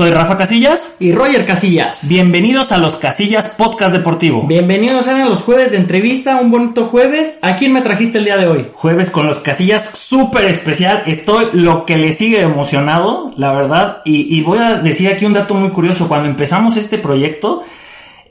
[0.00, 2.08] Soy Rafa Casillas y Roger Casillas.
[2.08, 4.46] Bienvenidos a los Casillas Podcast Deportivo.
[4.46, 7.38] Bienvenidos a los jueves de entrevista, un bonito jueves.
[7.42, 8.68] ¿A quién me trajiste el día de hoy?
[8.72, 11.02] Jueves con los Casillas súper especial.
[11.04, 14.00] Estoy lo que le sigue emocionado, la verdad.
[14.06, 16.08] Y, y voy a decir aquí un dato muy curioso.
[16.08, 17.62] Cuando empezamos este proyecto,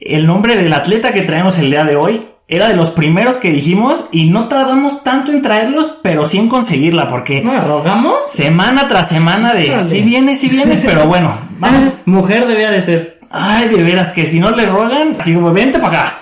[0.01, 3.51] el nombre del atleta que traemos el día de hoy era de los primeros que
[3.51, 7.43] dijimos y no tardamos tanto en traerlos, pero sí en conseguirla, porque...
[7.43, 8.25] ¿No rogamos?
[8.25, 9.67] Semana tras semana de...
[9.83, 11.93] Si sí vienes, si vienes, pero bueno, vamos.
[12.05, 13.19] Mujer debía de ser.
[13.29, 16.17] Ay, de veras que si no le rogan, sigo, vente para acá.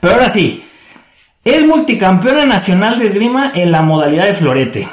[0.00, 0.64] Pero ahora sí,
[1.44, 4.88] es multicampeona nacional de esgrima en la modalidad de florete.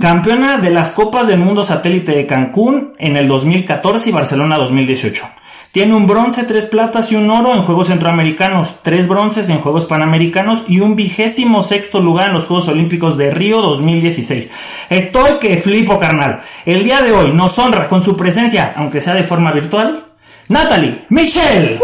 [0.00, 5.24] Campeona de las Copas del Mundo Satélite de Cancún en el 2014 y Barcelona 2018.
[5.72, 9.86] Tiene un bronce, tres platas y un oro en Juegos Centroamericanos, tres bronces en Juegos
[9.86, 14.50] Panamericanos y un vigésimo sexto lugar en los Juegos Olímpicos de Río 2016.
[14.90, 16.42] Estoy que flipo, carnal.
[16.66, 20.12] El día de hoy nos honra con su presencia, aunque sea de forma virtual,
[20.50, 21.78] Natalie Michelle.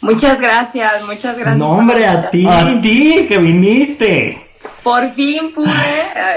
[0.00, 1.58] Muchas gracias, muchas gracias.
[1.58, 2.46] No, hombre, a ti.
[2.46, 4.47] A ti que viniste.
[4.88, 5.70] Por fin pude,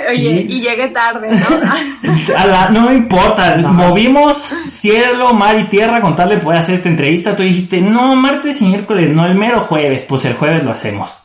[0.10, 0.46] oye, sí.
[0.50, 2.38] y llegué tarde, ¿no?
[2.38, 3.72] A la, no me importa, no.
[3.72, 7.34] movimos cielo, mar y tierra con tal de poder hacer esta entrevista.
[7.34, 11.20] Tú dijiste, no, martes y miércoles, no, el mero jueves, pues el jueves lo hacemos.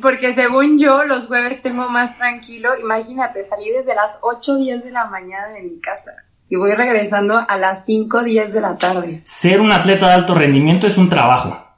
[0.00, 2.70] Porque según yo, los jueves tengo más tranquilo.
[2.80, 6.12] Imagínate, salí desde las 8 10 de la mañana de mi casa
[6.48, 9.20] y voy regresando a las 5 10 de la tarde.
[9.24, 11.71] Ser un atleta de alto rendimiento es un trabajo.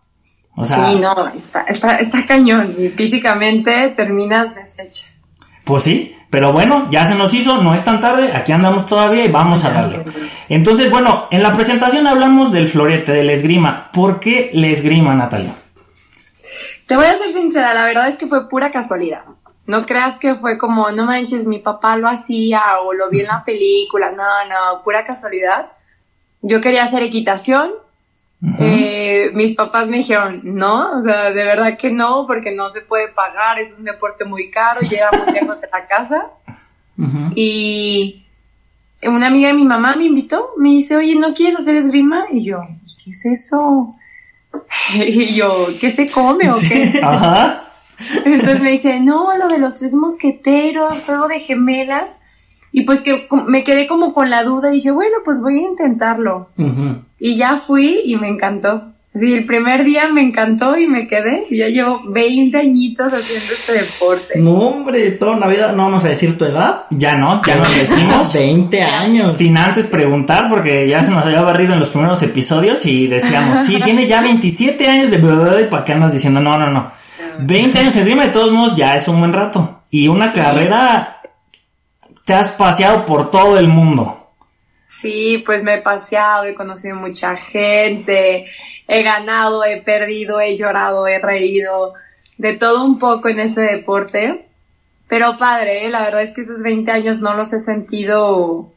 [0.57, 2.73] O sea, sí, no, está, está, está cañón.
[2.79, 5.07] Y físicamente terminas deshecha.
[5.65, 9.25] Pues sí, pero bueno, ya se nos hizo, no es tan tarde, aquí andamos todavía
[9.25, 10.03] y vamos a darle.
[10.49, 13.91] Entonces, bueno, en la presentación hablamos del florete, del esgrima.
[13.93, 15.55] ¿Por qué le esgrima, Natalia?
[16.87, 19.23] Te voy a ser sincera, la verdad es que fue pura casualidad.
[19.67, 23.29] No creas que fue como, no manches, mi papá lo hacía o lo vi en
[23.29, 24.11] la película.
[24.11, 25.73] No, no, pura casualidad.
[26.43, 27.73] Yo quería hacer equitación,
[28.45, 28.57] Uh -huh.
[28.61, 32.83] eh, mis papás me dijeron, no, o sea, de verdad que no, porque no se
[32.83, 36.31] puede pagar, es un deporte muy caro, llega muy lejos de la casa.
[36.99, 37.33] Uh -huh.
[37.35, 38.27] Y
[39.03, 42.27] una amiga de mi mamá me invitó, me dice, oye, ¿no quieres hacer esgrima?
[42.31, 42.61] Y yo,
[43.03, 43.93] ¿qué es eso?
[44.95, 45.51] Y yo,
[45.81, 47.01] ¿qué se come o qué?
[47.03, 47.65] Ajá.
[48.25, 52.09] Entonces me dice, no, lo de los tres mosqueteros, juego de gemelas.
[52.77, 55.69] Y pues que me quedé como con la duda y dije, bueno, pues voy a
[55.69, 56.49] intentarlo.
[56.59, 57.03] Uh -huh.
[57.21, 58.91] Y ya fui y me encantó.
[59.15, 61.47] Sí, el primer día me encantó y me quedé.
[61.51, 64.41] Y ya llevo 20 añitos haciendo este deporte.
[64.41, 66.87] No, hombre, toda una vida, no vamos a decir tu edad.
[66.91, 68.35] Ya no, ya nos decimos.
[68.35, 69.35] 20 años.
[69.35, 73.67] Sin antes preguntar, porque ya se nos había barrido en los primeros episodios y decíamos,
[73.67, 76.91] sí, tiene ya 27 años de y para qué andas diciendo, no, no, no.
[77.39, 79.83] 20 años encima de todos modos ya es un buen rato.
[79.91, 81.14] Y una carrera
[82.25, 84.31] te has paseado por todo el mundo.
[84.87, 88.47] Sí, pues me he paseado, he conocido mucha gente,
[88.87, 91.95] he ganado, he perdido, he llorado, he reído,
[92.39, 94.47] de todo un poco en ese deporte.
[95.09, 95.91] Pero padre, ¿eh?
[95.91, 98.71] la verdad es que esos 20 años no los he sentido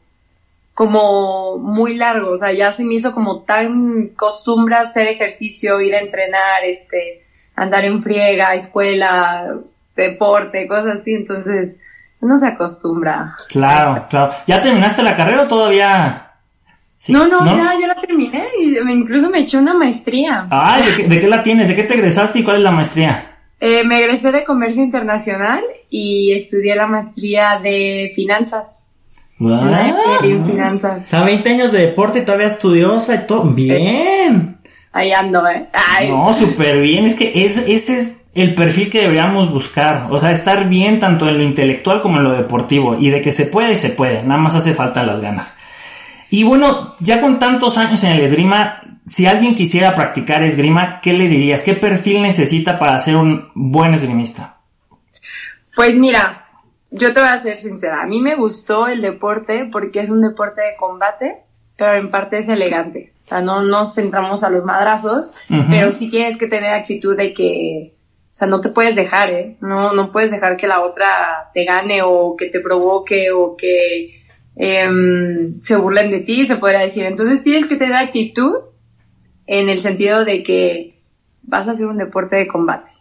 [0.74, 5.96] como muy largos, o sea, ya se me hizo como tan costumbre hacer ejercicio, ir
[5.96, 7.24] a entrenar, este,
[7.56, 9.58] andar en friega, escuela,
[9.96, 11.80] deporte, cosas así, entonces
[12.20, 13.34] uno se acostumbra.
[13.48, 14.32] Claro, claro.
[14.46, 16.32] ¿Ya terminaste la carrera o todavía?
[16.96, 20.48] Sí, no, no, no, Ya, ya la terminé y incluso me eché una maestría.
[20.50, 21.68] Ay, ¿de qué, ¿de qué, la tienes?
[21.68, 23.36] ¿De qué te egresaste y cuál es la maestría?
[23.60, 28.86] Eh, me egresé de comercio internacional y estudié la maestría de finanzas.
[29.38, 29.60] Wow.
[30.24, 31.04] En finanzas.
[31.04, 33.44] O sea, 20 años de deporte y todavía estudiosa y todo.
[33.44, 34.58] Bien.
[34.92, 35.68] Ahí ando, ¿eh?
[35.72, 36.10] Ay.
[36.10, 37.04] No, súper bien.
[37.04, 40.08] Es que es, ese es el perfil que deberíamos buscar.
[40.10, 42.96] O sea, estar bien tanto en lo intelectual como en lo deportivo.
[42.98, 44.22] Y de que se puede, se puede.
[44.22, 45.56] Nada más hace falta las ganas.
[46.30, 51.12] Y bueno, ya con tantos años en el esgrima, si alguien quisiera practicar esgrima, ¿qué
[51.14, 51.62] le dirías?
[51.62, 54.58] ¿Qué perfil necesita para ser un buen esgrimista?
[55.74, 56.46] Pues mira,
[56.90, 58.02] yo te voy a ser sincera.
[58.02, 61.44] A mí me gustó el deporte porque es un deporte de combate
[61.78, 63.12] pero en parte es elegante.
[63.22, 65.66] O sea, no nos centramos a los madrazos, uh -huh.
[65.70, 67.94] pero sí tienes que tener actitud de que,
[68.38, 69.56] sea, no te puedes dejar, ¿eh?
[69.60, 74.22] No, no puedes dejar que la otra te gane o que te provoque o que
[74.54, 74.88] eh,
[75.60, 77.04] se burlen de ti, se podría decir.
[77.04, 78.54] Entonces tienes que tener actitud
[79.48, 81.00] en el sentido de que
[81.42, 82.92] vas a hacer un deporte de combate.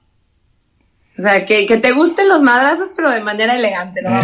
[1.19, 4.18] O sea, que, que, te gusten los madrazos, pero de manera elegante, ¿no?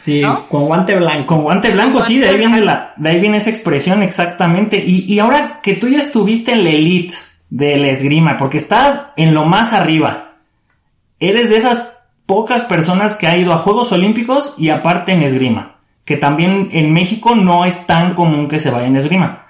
[0.00, 0.48] sí, ¿no?
[0.48, 1.34] con guante blanco.
[1.34, 4.02] Con guante blanco, con sí, guante de ahí, viene la, de ahí viene esa expresión
[4.02, 4.82] exactamente.
[4.84, 7.14] Y, y ahora que tú ya estuviste en la elite
[7.50, 10.25] del esgrima, porque estás en lo más arriba,
[11.20, 11.92] eres de esas
[12.26, 15.72] pocas personas que ha ido a Juegos Olímpicos y aparte en esgrima.
[16.04, 19.44] que también en México no es tan común que se vaya en esgrima.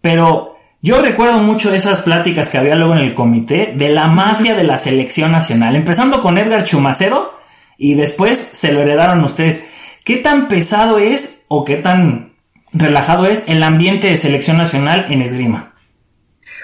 [0.00, 4.08] Pero yo recuerdo mucho de esas pláticas que había luego en el comité de la
[4.08, 7.38] mafia de la selección nacional, empezando con Edgar Chumacero
[7.78, 9.70] y después se lo heredaron ustedes.
[10.04, 12.32] ¿Qué tan pesado es o qué tan
[12.72, 15.74] relajado es el ambiente de selección nacional en esgrima?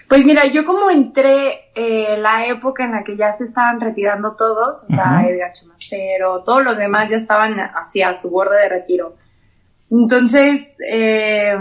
[0.08, 4.32] Pues mira, yo como entré eh, la época en la que ya se estaban retirando
[4.32, 9.14] todos, o sea, Edgar Chumacero, todos los demás ya estaban hacia su borde de retiro.
[9.88, 11.56] Entonces, eh,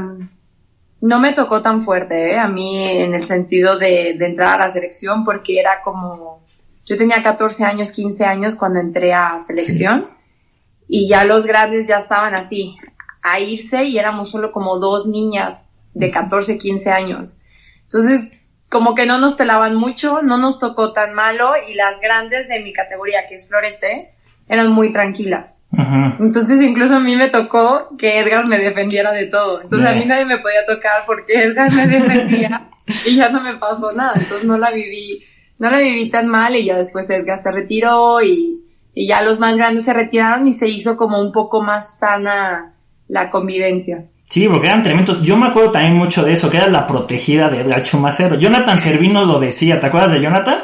[1.01, 2.39] no me tocó tan fuerte, ¿eh?
[2.39, 6.41] a mí en el sentido de, de, entrar a la selección, porque era como,
[6.87, 10.85] yo tenía 14 años, 15 años cuando entré a selección sí.
[10.87, 12.75] y ya los grandes ya estaban así,
[13.21, 17.41] a irse y éramos solo como dos niñas de 14, 15 años.
[17.83, 22.47] Entonces, como que no nos pelaban mucho, no nos tocó tan malo y las grandes
[22.49, 24.13] de mi categoría, que es florete,
[24.49, 25.65] eran muy tranquilas.
[25.77, 26.15] Ajá.
[26.19, 29.61] Entonces incluso a mí me tocó que Edgar me defendiera de todo.
[29.61, 29.97] Entonces yeah.
[29.97, 32.69] a mí nadie me podía tocar porque Edgar me defendía
[33.05, 34.13] y ya no me pasó nada.
[34.15, 35.23] Entonces no la viví,
[35.59, 39.39] no la viví tan mal y ya después Edgar se retiró y, y ya los
[39.39, 42.73] más grandes se retiraron y se hizo como un poco más sana
[43.07, 44.05] la convivencia.
[44.29, 45.21] Sí, porque eran tremendos.
[45.21, 48.35] Yo me acuerdo también mucho de eso, que era la protegida de Edgar Chumacero.
[48.35, 50.59] Jonathan Servino lo decía, ¿te acuerdas de Jonathan?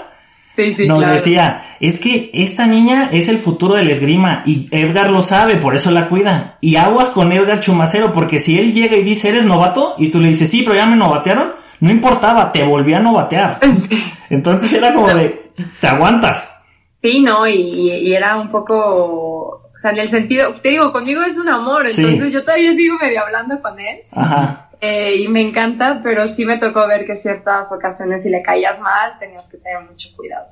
[0.56, 1.14] Sí, sí, Nos claro.
[1.14, 5.76] decía, es que esta niña es el futuro del esgrima y Edgar lo sabe, por
[5.76, 6.58] eso la cuida.
[6.62, 9.96] Y aguas con Edgar Chumacero, porque si él llega y dice, ¿eres novato?
[9.98, 13.60] Y tú le dices, sí, pero ya me novatearon, no importaba, te volví a novatear.
[14.30, 16.60] Entonces era como de, te aguantas.
[17.02, 21.24] Sí, no, y, y, era un poco, o sea, en el sentido, te digo, conmigo
[21.24, 24.02] es un amor, entonces yo todavía sigo medio hablando con él.
[24.12, 24.70] Ajá.
[24.80, 28.82] Eh, y me encanta, pero sí me tocó ver que ciertas ocasiones si le caías
[28.82, 30.48] mal tenías que tener mucho cuidado.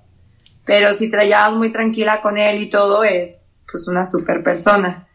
[0.66, 5.08] Pero si traías muy tranquila con él y todo, es pues una super persona.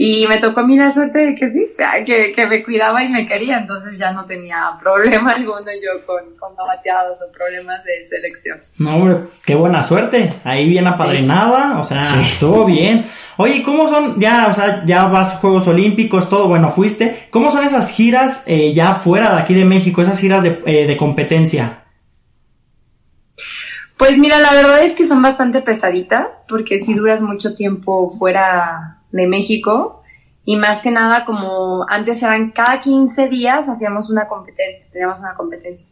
[0.00, 1.72] Y me tocó a mí la suerte de que sí,
[2.06, 6.22] que, que me cuidaba y me quería, entonces ya no tenía problema alguno yo con,
[6.38, 8.60] con bateados o problemas de selección.
[8.78, 10.30] No, hombre, qué buena suerte.
[10.44, 11.80] Ahí bien apadrinada, sí.
[11.80, 12.20] o sea, sí.
[12.20, 13.04] estuvo bien.
[13.38, 17.26] Oye, ¿cómo son, ya, o sea, ya vas a Juegos Olímpicos, todo, bueno, fuiste.
[17.30, 20.86] ¿Cómo son esas giras eh, ya fuera de aquí de México, esas giras de, eh,
[20.86, 21.82] de competencia?
[23.96, 28.97] Pues mira, la verdad es que son bastante pesaditas, porque si duras mucho tiempo fuera
[29.12, 30.02] de México
[30.44, 35.34] y más que nada como antes eran cada 15 días hacíamos una competencia, teníamos una
[35.34, 35.90] competencia.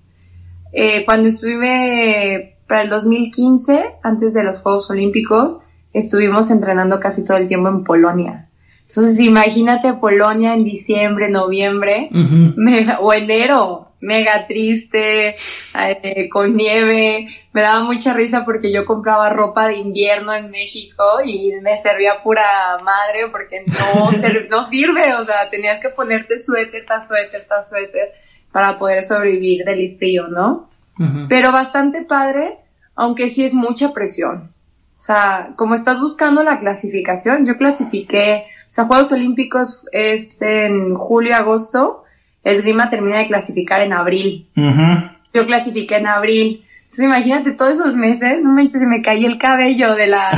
[0.73, 5.59] Eh, cuando estuve para el 2015, antes de los Juegos Olímpicos,
[5.93, 8.49] estuvimos entrenando casi todo el tiempo en Polonia.
[8.89, 12.99] Entonces imagínate Polonia en diciembre, noviembre uh -huh.
[13.01, 15.35] o enero, mega triste,
[15.75, 17.29] eh, con nieve.
[17.53, 22.23] Me daba mucha risa porque yo compraba ropa de invierno en México y me servía
[22.23, 22.45] pura
[22.85, 24.11] madre porque no,
[24.51, 25.15] no sirve.
[25.15, 28.13] O sea, tenías que ponerte suéter tras suéter tras suéter
[28.53, 30.69] para poder sobrevivir del frío, ¿no?
[30.99, 31.27] Uh -huh.
[31.29, 32.59] Pero bastante padre,
[32.95, 34.53] aunque sí es mucha presión.
[34.99, 40.95] O sea, como estás buscando la clasificación, yo clasifiqué, o sea, Juegos Olímpicos es en
[40.95, 42.06] julio, agosto,
[42.53, 44.49] esgrima termina de clasificar en abril.
[44.57, 45.13] Uh -huh.
[45.35, 46.65] Yo clasifiqué en abril.
[46.83, 50.31] Entonces imagínate todos esos meses, no manches, se me caía el cabello de la,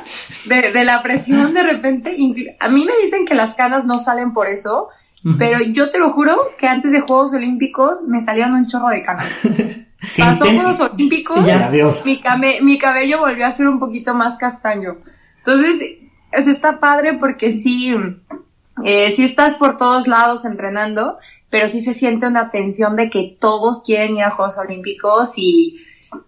[0.46, 2.16] de, de, la presión de repente.
[2.60, 4.88] A mí me dicen que las canas no salen por eso,
[5.24, 5.36] uh -huh.
[5.36, 9.02] pero yo te lo juro que antes de Juegos Olímpicos me salieron un chorro de
[9.02, 9.40] canas.
[10.18, 11.44] Pasó Juegos Olímpicos,
[12.04, 12.20] mi,
[12.60, 14.98] mi, cabello volvió a ser un poquito más castaño.
[15.38, 15.80] Entonces,
[16.30, 17.92] es, está padre porque sí,
[18.84, 21.18] eh, sí estás por todos lados entrenando,
[21.50, 25.80] pero sí se siente una tensión de que todos quieren ir a Juegos Olímpicos y,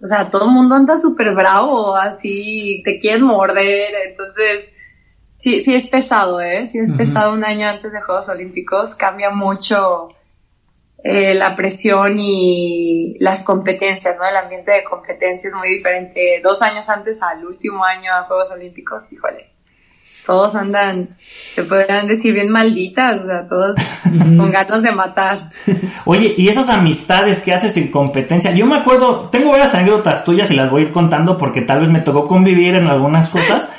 [0.02, 4.74] o sea, todo el mundo anda súper bravo, así, te quieren morder, entonces,
[5.34, 6.66] sí, sí es pesado, ¿eh?
[6.66, 6.96] Sí es uh -huh.
[6.98, 10.08] pesado un año antes de Juegos Olímpicos, cambia mucho
[11.04, 14.26] eh, la presión y las competencias, ¿no?
[14.26, 16.40] El ambiente de competencia es muy diferente.
[16.42, 19.48] Dos años antes al último año a Juegos Olímpicos, híjole,
[20.28, 23.76] todos andan, se podrían decir bien malditas, o sea, todos
[24.36, 25.50] con ganas de matar.
[26.04, 30.50] Oye, y esas amistades que haces en competencia, yo me acuerdo, tengo varias anécdotas tuyas
[30.50, 33.72] y las voy a ir contando porque tal vez me tocó convivir en algunas cosas.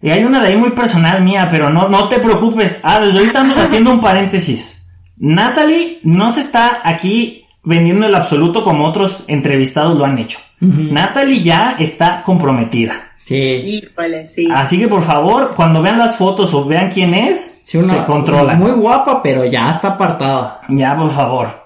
[0.00, 2.78] Y hay una de ahí muy personal mía, pero no, no te preocupes.
[2.84, 4.88] Ah, desde ahorita estamos haciendo un paréntesis.
[5.16, 10.38] Natalie no se está aquí vendiendo el absoluto como otros entrevistados lo han hecho.
[10.60, 10.92] Uh -huh.
[10.92, 13.11] Natalie ya está comprometida.
[13.22, 13.36] Sí.
[13.36, 14.48] Híjole, sí.
[14.52, 18.04] Así que por favor, cuando vean las fotos o vean quién es, sí, una, se
[18.04, 18.54] controla.
[18.54, 20.60] Muy guapa, pero ya está apartada.
[20.68, 21.62] Ya, por favor.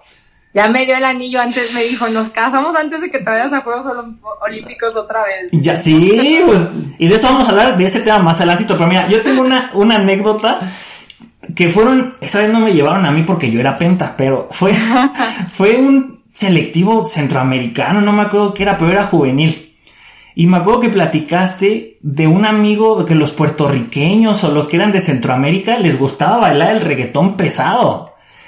[0.53, 3.53] Ya me dio el anillo antes, me dijo, nos casamos antes de que te vayas
[3.53, 3.85] a Juegos
[4.41, 5.51] Olímpicos otra vez.
[5.53, 8.89] Ya, sí, pues, y de eso vamos a hablar, de ese tema más adelantito, pero
[8.89, 10.61] mira, yo tengo una, una anécdota
[11.55, 14.73] que fueron, esa vez no me llevaron a mí porque yo era penta, pero fue,
[15.51, 19.66] fue un selectivo centroamericano, no me acuerdo qué era, pero era juvenil.
[20.39, 24.93] Y me acuerdo que platicaste de un amigo que los puertorriqueños o los que eran
[24.93, 28.03] de Centroamérica les gustaba bailar el reggaetón pesado.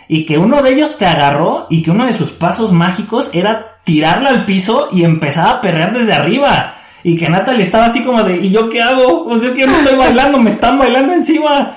[0.06, 3.80] Y que uno de ellos te agarró y que uno de sus pasos mágicos era
[3.84, 6.74] tirarla al piso y empezar a perrear desde arriba.
[7.04, 9.24] Y que Natalie estaba así como de, ¿y yo qué hago?
[9.26, 11.74] Pues es que yo no estoy bailando, me están bailando encima.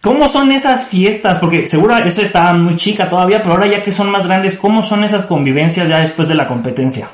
[0.00, 1.38] ¿Cómo son esas fiestas?
[1.38, 4.82] Porque seguro eso estaba muy chica todavía, pero ahora ya que son más grandes, ¿cómo
[4.82, 7.08] son esas convivencias ya después de la competencia?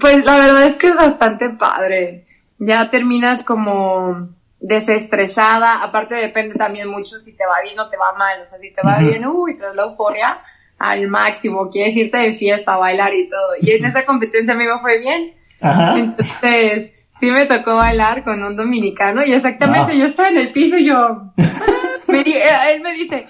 [0.00, 2.26] Pues la verdad es que es bastante padre.
[2.58, 4.28] Ya terminas como
[4.60, 5.82] desestresada.
[5.82, 8.40] Aparte depende también mucho si te va bien o te va mal.
[8.42, 10.40] O sea, si te va bien, uy, tras la euforia
[10.78, 11.68] al máximo.
[11.70, 13.48] Quieres irte de fiesta, bailar y todo.
[13.60, 15.34] Y en esa competencia a mí me fue bien.
[15.60, 20.76] Entonces, sí me tocó bailar con un dominicano y exactamente yo estaba en el piso
[20.76, 21.32] y yo,
[22.08, 23.26] él me dice,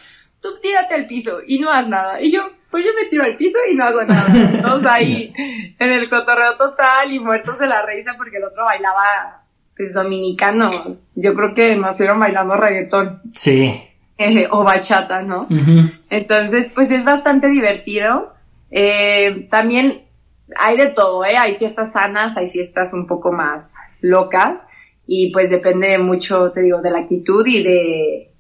[0.46, 2.22] tú tírate al piso y no haz nada.
[2.22, 4.62] Y yo, pues yo me tiro al piso y no hago nada.
[4.62, 5.32] Todos ahí
[5.78, 9.44] en el cotorreo total y muertos de la risa porque el otro bailaba,
[9.76, 11.00] pues dominicanos.
[11.14, 13.22] Yo creo que nacieron bailando reggaetón.
[13.34, 13.82] Sí.
[14.18, 15.46] Eh, o bachata, ¿no?
[16.08, 18.32] Entonces, pues es bastante divertido.
[18.70, 20.06] Eh, también
[20.58, 21.36] hay de todo, ¿eh?
[21.36, 24.66] Hay fiestas sanas, hay fiestas un poco más locas
[25.06, 28.35] y pues depende mucho, te digo, de la actitud y de,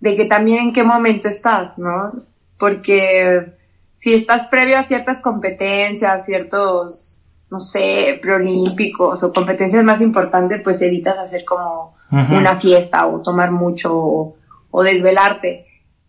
[0.00, 2.12] de que también en qué momento estás, ¿no?
[2.58, 3.52] Porque
[3.94, 10.82] si estás previo a ciertas competencias, ciertos, no sé, preolímpicos o competencias más importantes, pues
[10.82, 14.34] evitas hacer como una fiesta o tomar mucho
[14.70, 15.66] o, desvelarte.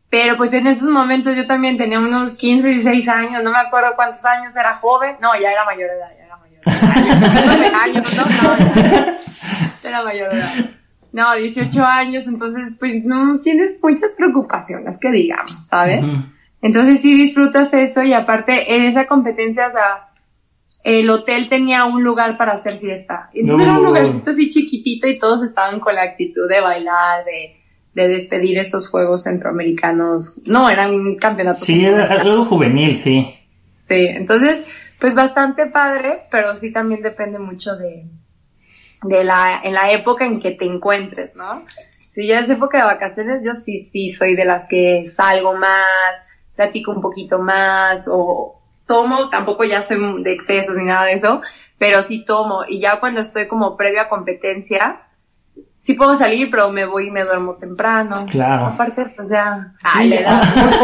[0.09, 3.93] Pero pues en esos momentos yo también tenía unos 15, 16 años, no me acuerdo
[3.95, 7.73] cuántos años, era joven, no, ya era mayor de edad, ya era mayor de edad.
[7.83, 10.76] años, no, no, era mayor de edad.
[11.17, 16.05] No, 18 años, entonces pues no tienes muchas preocupaciones que digamos, ¿sabes?
[16.61, 20.09] Entonces sí disfrutas eso y aparte en esa competencia, o sea,
[20.83, 23.31] el hotel tenía un lugar para hacer fiesta.
[23.33, 27.55] Entonces era un lugarcito así chiquitito y todos estaban con la actitud de bailar, de,
[27.95, 30.35] de despedir esos juegos centroamericanos.
[30.45, 31.65] No, era un campeonato.
[31.65, 33.35] Sí, era algo juvenil, sí.
[33.87, 34.65] Sí, entonces,
[34.99, 38.05] pues bastante padre, pero sí también depende mucho de,
[39.03, 41.63] de la, en la época en que te encuentres, ¿no?
[42.09, 46.25] Si ya es época de vacaciones, yo sí, sí soy de las que salgo más,
[46.55, 51.41] platico un poquito más o tomo, tampoco ya soy de excesos ni nada de eso,
[51.77, 55.01] pero sí tomo y ya cuando estoy como previa a competencia,
[55.77, 58.25] sí puedo salir, pero me voy y me duermo temprano.
[58.29, 58.65] Claro.
[58.67, 59.73] Aparte, pues ya,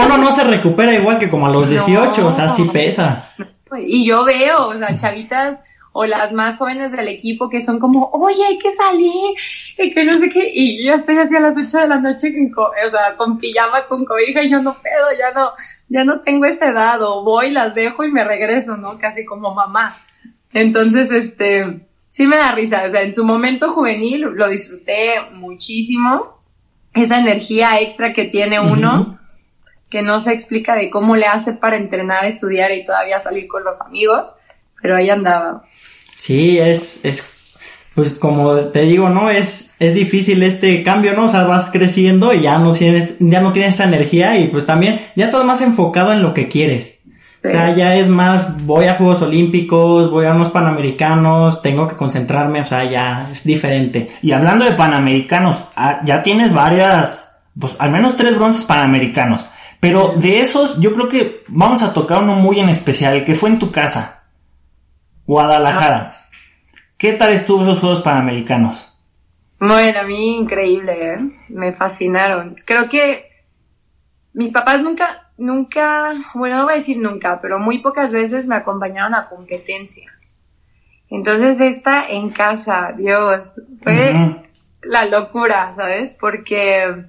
[0.06, 3.30] uno no se recupera igual que como a los 18, o sea, sí pesa.
[3.80, 5.62] Y yo veo, o sea, chavitas
[5.94, 9.36] o las más jóvenes del equipo que son como, oye, hay que salir,
[9.78, 12.34] y que no sé qué, y yo estoy así a las 8 de la noche
[12.52, 15.48] con, o sea, con pijama, con cobija, y yo no puedo, ya no,
[15.90, 18.98] ya no tengo esa edad, o voy, las dejo y me regreso, ¿no?
[18.98, 19.96] Casi como mamá.
[20.52, 26.42] Entonces, este, sí me da risa, o sea, en su momento juvenil lo disfruté muchísimo,
[26.96, 29.20] esa energía extra que tiene uno,
[29.92, 33.64] que no se explica de cómo le hace para entrenar, estudiar y todavía salir con
[33.64, 34.38] los amigos,
[34.82, 35.64] pero ahí andaba.
[36.24, 37.58] Sí, es, es,
[37.96, 39.30] pues como te digo, ¿no?
[39.30, 41.26] Es, es difícil este cambio, ¿no?
[41.26, 44.66] O sea, vas creciendo y ya no tienes, ya no tienes esa energía y pues
[44.66, 47.04] también ya estás más enfocado en lo que quieres.
[47.44, 51.98] O sea, ya es más, voy a Juegos Olímpicos, voy a unos Panamericanos, tengo que
[51.98, 54.08] concentrarme, o sea, ya es diferente.
[54.22, 59.48] Y hablando de Panamericanos, ah, ya tienes varias, pues al menos tres bronces Panamericanos.
[59.82, 63.36] Pero de esos, yo creo que vamos a tocar uno muy en especial, el que
[63.36, 64.23] fue en tu casa.
[65.26, 66.12] Guadalajara.
[66.98, 69.00] ¿Qué tal estuvo esos Juegos Panamericanos?
[69.60, 71.18] Bueno, a mí increíble, ¿eh?
[71.50, 72.56] me fascinaron.
[72.66, 73.32] Creo que
[74.34, 78.56] mis papás nunca, nunca, bueno, no voy a decir nunca, pero muy pocas veces me
[78.56, 80.12] acompañaron a competencia.
[81.10, 83.52] Entonces esta en casa, Dios,
[83.82, 84.44] fue
[84.82, 86.18] la locura, ¿sabes?
[86.20, 87.06] Porque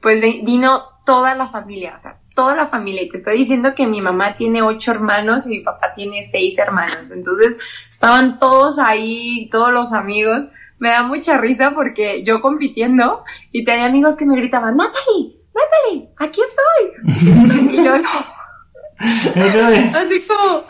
[0.00, 3.02] pues vino toda la familia, o sea, toda la familia.
[3.02, 6.56] Y te estoy diciendo que mi mamá tiene ocho hermanos y mi papá tiene seis
[6.56, 7.10] hermanos.
[7.10, 7.56] Entonces
[7.90, 10.44] estaban todos ahí, todos los amigos.
[10.78, 16.10] Me da mucha risa porque yo compitiendo y tenía amigos que me gritaban, Natalie, Natalie,
[16.16, 17.72] aquí estoy.
[17.72, 18.08] y yo no.
[19.98, 20.64] Así como,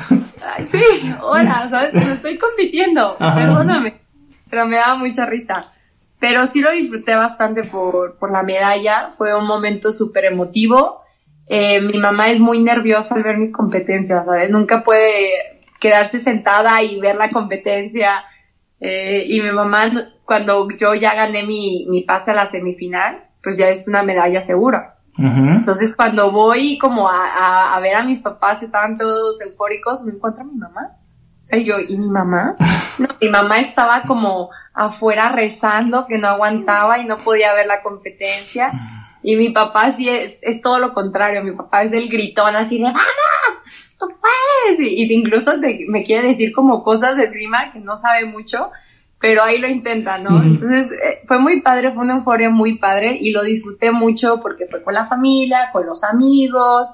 [0.64, 1.94] sí, hola, ¿sabes?
[1.94, 4.00] Estoy compitiendo, perdóname.
[4.48, 5.70] Pero me daba mucha risa.
[6.18, 9.10] Pero sí lo disfruté bastante por, por la medalla.
[9.12, 11.02] Fue un momento súper emotivo.
[11.49, 14.50] Eh, mi mamá es muy nerviosa al ver mis competencias, ¿sabes?
[14.50, 15.31] Nunca puede
[15.81, 18.25] quedarse sentada y ver la competencia.
[18.81, 19.90] Eh, y mi mamá,
[20.25, 24.40] cuando yo ya gané mi, mi pase a la semifinal, pues ya es una medalla
[24.40, 24.95] segura.
[25.21, 30.12] Entonces cuando voy como a, a, ver a mis papás que estaban todos eufóricos, me
[30.12, 30.97] encuentro a mi mamá.
[31.40, 32.55] O sea, yo, ¿y mi mamá?
[32.99, 37.81] No, mi mamá estaba como afuera rezando, que no aguantaba y no podía ver la
[37.81, 38.73] competencia.
[39.22, 42.78] Y mi papá sí es, es todo lo contrario, mi papá es el gritón así
[42.78, 42.98] de ¡Vamos!
[43.98, 44.80] ¡Tú puedes!
[44.80, 45.54] Y, incluso
[45.88, 48.70] me quiere decir como cosas de esgrima que no sabe mucho,
[49.20, 50.40] pero ahí lo intenta, ¿no?
[50.42, 54.66] Entonces eh, fue muy padre, fue una euforia muy padre y lo disfruté mucho porque
[54.66, 56.88] fue con la familia, con los amigos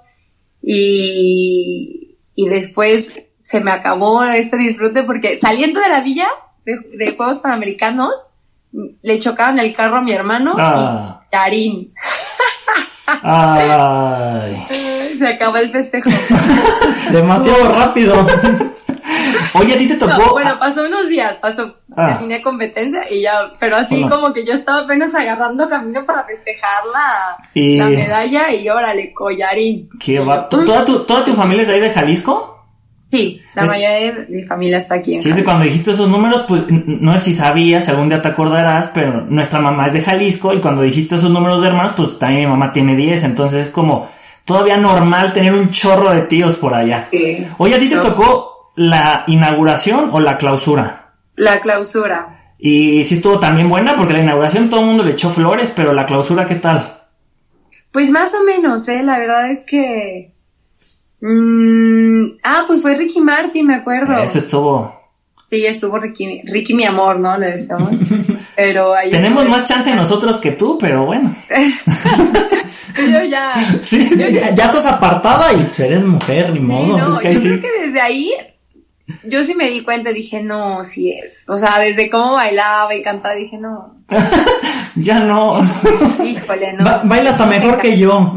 [0.62, 6.26] y, y después se me acabó este disfrute porque saliendo de la villa
[6.64, 8.14] de, Juegos Panamericanos
[9.02, 11.20] le chocaban el carro a mi hermano y ah.
[11.30, 11.88] Karim.
[13.22, 14.66] Ay.
[15.18, 16.10] Se acabó el festejo.
[17.12, 18.14] Demasiado rápido.
[19.54, 20.32] Oye, a ti te tocó.
[20.32, 22.18] bueno, pasó unos días, pasó, ah.
[22.42, 27.86] competencia y ya, pero así como que yo estaba apenas agarrando camino para festejar la,
[27.86, 29.88] medalla y órale, collarín.
[30.00, 30.48] Qué va.
[30.48, 32.53] ¿Toda tu, ¿Toda tu familia es de ahí de Jalisco?
[33.14, 35.20] Sí, la mayoría de mi familia está aquí.
[35.20, 39.20] sí, cuando dijiste esos números, pues no sé si sabías, algún día te acordarás, pero
[39.28, 42.46] nuestra mamá es de Jalisco y cuando dijiste esos números de hermanos, pues también mi
[42.48, 44.10] mamá tiene 10, entonces es como
[44.44, 47.06] todavía normal tener un chorro de tíos por allá.
[47.12, 47.46] Sí.
[47.58, 51.12] Oye, ¿a ti te tocó la inauguración o la clausura?
[51.36, 52.56] La clausura.
[52.58, 55.92] Y sí estuvo también buena porque la inauguración todo el mundo le echó flores, pero
[55.92, 56.82] la clausura, ¿qué tal?
[57.92, 59.04] Pues más o menos, ¿eh?
[59.04, 60.33] La verdad es que...
[61.20, 64.18] Mm, ah, pues fue Ricky Martin, me acuerdo.
[64.18, 65.04] Eso estuvo...
[65.50, 67.38] Sí, estuvo Ricky, Ricky mi amor, ¿no?
[67.38, 67.90] Le decíamos.
[68.56, 71.34] Pero ahí Tenemos más chance nosotros que tú, pero bueno.
[73.10, 73.54] yo ya.
[73.82, 76.98] Sí, ya, estás apartada y eres mujer, ni modo.
[76.98, 78.32] No, yo creo que desde ahí
[79.24, 81.44] yo sí me di cuenta, dije, no, sí es.
[81.48, 83.96] O sea, desde cómo bailaba y cantaba, dije, no.
[84.94, 85.60] ya no.
[86.24, 86.84] Híjole, no.
[87.04, 88.34] baila hasta mejor que yo.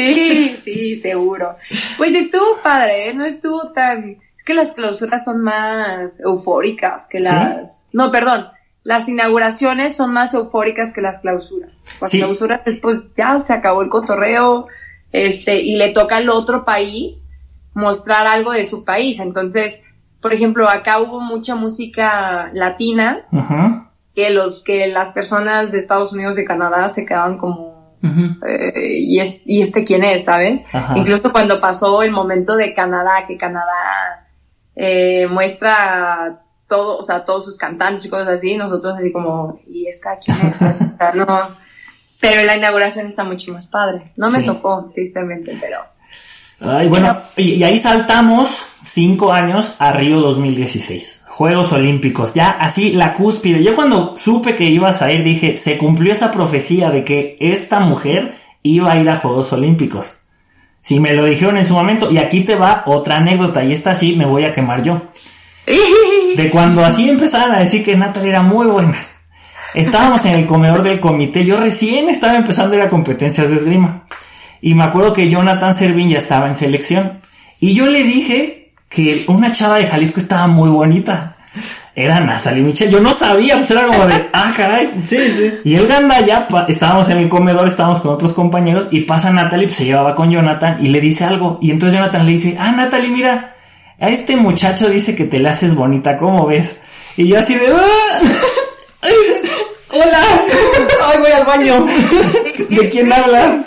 [0.00, 1.56] Sí, sí, seguro.
[1.98, 3.14] Pues estuvo padre, ¿eh?
[3.14, 4.18] No estuvo tan...
[4.36, 7.90] Es que las clausuras son más eufóricas que las...
[7.92, 8.46] No, perdón.
[8.82, 11.84] Las inauguraciones son más eufóricas que las clausuras.
[12.00, 14.66] Las clausuras después ya se acabó el cotorreo,
[15.12, 17.28] este, y le toca al otro país
[17.74, 19.20] mostrar algo de su país.
[19.20, 19.82] Entonces,
[20.20, 23.26] por ejemplo, acá hubo mucha música latina
[24.14, 29.20] que los que las personas de Estados Unidos y Canadá se quedaban como eh, y,
[29.20, 30.64] es, y este quién es, ¿sabes?
[30.96, 34.28] Incluso cuando pasó el momento de Canadá, que Canadá
[34.74, 39.86] eh, muestra todo, o sea, todos sus cantantes y cosas así, nosotros así como, ¿y
[39.86, 40.60] esta quién es?
[41.14, 41.70] no.
[42.20, 44.12] Pero la inauguración está mucho más padre.
[44.16, 45.78] No me tocó, tristemente, pero
[46.60, 51.19] Ay, bueno, y, ahí saltamos cinco años a Río 2016.
[51.32, 53.62] Juegos Olímpicos, ya así la cúspide.
[53.62, 57.78] Yo cuando supe que ibas a ir dije, se cumplió esa profecía de que esta
[57.78, 60.14] mujer iba a ir a Juegos Olímpicos.
[60.80, 63.94] Si me lo dijeron en su momento, y aquí te va otra anécdota, y esta
[63.94, 65.02] sí me voy a quemar yo.
[66.36, 68.98] De cuando así empezaban a decir que Natalia era muy buena.
[69.72, 73.56] Estábamos en el comedor del comité, yo recién estaba empezando a ir a competencias de
[73.56, 74.04] esgrima.
[74.60, 77.20] Y me acuerdo que Jonathan Servín ya estaba en selección.
[77.60, 78.59] Y yo le dije
[78.90, 81.36] que una chava de Jalisco estaba muy bonita.
[81.94, 82.90] Era Natalie Michel.
[82.90, 84.90] Yo no sabía, pues era como de, ah, caray.
[85.06, 85.52] Sí, sí.
[85.64, 85.88] Y el
[86.26, 90.14] ya estábamos en el comedor, estábamos con otros compañeros, y pasa Natalie, pues se llevaba
[90.14, 91.58] con Jonathan y le dice algo.
[91.62, 93.54] Y entonces Jonathan le dice, ah, Natalie, mira,
[94.00, 96.82] a este muchacho dice que te le haces bonita, ¿cómo ves?
[97.16, 99.02] Y yo así de, ¡Ah!
[99.90, 100.20] hola,
[101.12, 101.86] ay, voy al baño.
[102.68, 103.66] ¿De quién hablas?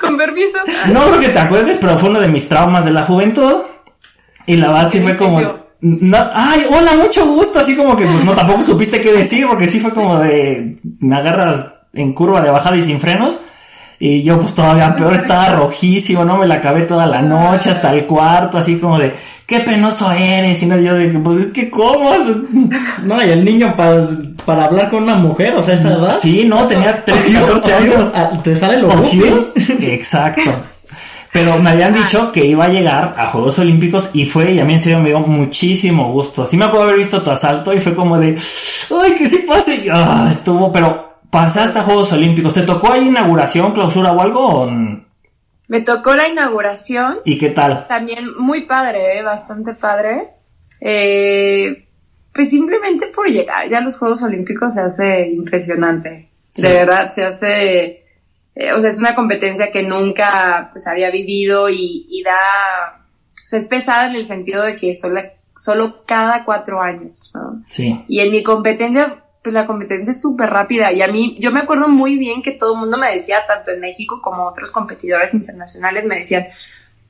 [0.00, 0.58] Con permiso.
[0.92, 3.62] No creo que te acuerdes, pero fue uno de mis traumas de la juventud.
[4.46, 5.38] Y la verdad sí fue como.
[5.38, 7.58] ay, hola, mucho gusto.
[7.58, 10.78] Así como que pues, no tampoco supiste qué decir, porque sí fue como de.
[11.00, 13.40] Me agarras en curva de bajada y sin frenos.
[13.98, 16.36] Y yo pues todavía peor estaba rojísimo, ¿no?
[16.36, 19.14] Me la acabé toda la noche hasta el cuarto, así como de,
[19.46, 20.62] qué penoso eres.
[20.62, 22.12] Y no, yo dije, pues es que cómo.
[23.04, 24.10] No, y el niño para,
[24.44, 26.18] para hablar con una mujer, o sea, esa edad.
[26.20, 28.12] Sí, no, tenía 13, 14 años.
[28.14, 28.90] Ah, ¿Te sale lo
[29.80, 30.50] Exacto.
[31.36, 34.64] Pero me habían dicho que iba a llegar a Juegos Olímpicos y fue, y a
[34.64, 36.46] mí en serio me dio muchísimo gusto.
[36.46, 39.86] Sí me acuerdo haber visto tu asalto y fue como de, ay, que sí pase.
[39.92, 42.54] Ah, estuvo, pero pasaste a Juegos Olímpicos.
[42.54, 44.72] ¿Te tocó ahí inauguración, clausura o algo?
[45.68, 47.18] Me tocó la inauguración.
[47.26, 47.86] ¿Y qué tal?
[47.86, 49.22] También muy padre, ¿eh?
[49.22, 50.28] bastante padre.
[50.80, 51.86] Eh,
[52.32, 56.30] pues simplemente por llegar ya a los Juegos Olímpicos se hace impresionante.
[56.54, 58.05] De verdad, se hace...
[58.56, 63.04] Eh, o sea, es una competencia que nunca pues había vivido y, da...
[63.34, 65.20] O sea, es pesada en el sentido de que solo,
[65.54, 67.62] solo cada cuatro años, ¿no?
[67.64, 68.04] Sí.
[68.08, 71.60] Y en mi competencia pues la competencia es súper rápida y a mí, yo me
[71.60, 75.34] acuerdo muy bien que todo el mundo me decía, tanto en México como otros competidores
[75.34, 76.46] internacionales, me decían,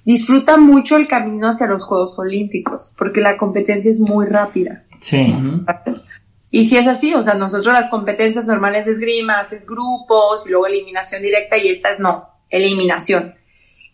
[0.05, 4.83] disfruta mucho el camino hacia los Juegos Olímpicos, porque la competencia es muy rápida.
[4.99, 5.35] Sí.
[6.57, 10.53] Y si es así, o sea, nosotros las competencias normales de esgrima, es grupos y
[10.53, 13.35] luego eliminación directa y esta es no, eliminación.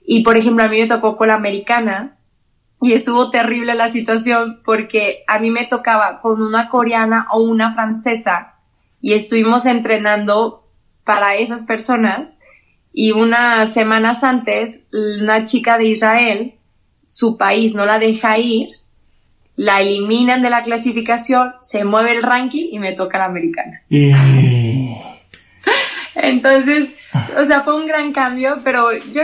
[0.06, 2.16] Y por ejemplo, a mí me tocó con la americana
[2.80, 7.74] y estuvo terrible la situación porque a mí me tocaba con una coreana o una
[7.74, 8.54] francesa
[9.00, 10.64] y estuvimos entrenando
[11.02, 12.38] para esas personas
[12.92, 16.54] y unas semanas antes una chica de Israel,
[17.08, 18.68] su país no la deja ir,
[19.56, 23.82] la eliminan de la clasificación, se mueve el ranking y me toca la americana.
[26.14, 26.90] Entonces,
[27.40, 29.22] o sea, fue un gran cambio, pero yo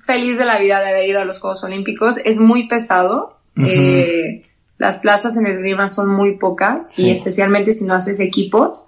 [0.00, 2.18] feliz de la vida de haber ido a los Juegos Olímpicos.
[2.24, 3.38] Es muy pesado.
[3.56, 4.44] Eh,
[4.78, 8.84] las plazas en esgrima son muy pocas y especialmente si no haces equipos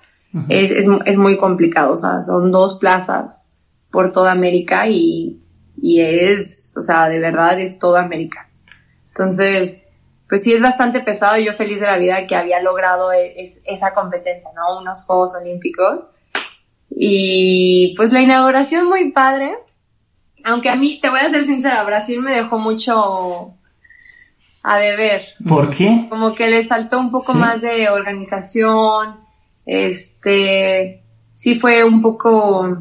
[0.48, 1.92] es, es, muy complicado.
[1.92, 3.56] O sea, son dos plazas
[3.90, 5.40] por toda América y,
[5.80, 8.48] y es, o sea, de verdad es toda América.
[9.08, 9.94] Entonces,
[10.30, 13.34] pues sí es bastante pesado y yo feliz de la vida que había logrado e,
[13.66, 14.78] esa competencia, ¿no?
[14.80, 16.06] Unos Juegos Olímpicos.
[16.88, 19.58] Y pues la inauguración muy padre
[20.44, 23.54] aunque a mí, te voy a ser sincera, Brasil me dejó mucho
[24.62, 25.22] a deber.
[25.46, 26.06] ¿Por qué?
[26.08, 29.16] Como que les faltó un poco más de organización,
[29.66, 32.78] este, sí fue un poco,